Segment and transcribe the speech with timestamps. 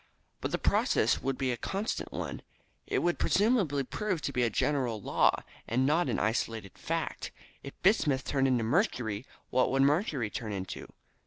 [0.39, 2.41] "But the process would be a constant one.
[2.87, 7.29] It would presumably prove to be a general law, and not an isolated fact.
[7.61, 10.87] If bismuth turned into mercury, what would mercury turn into?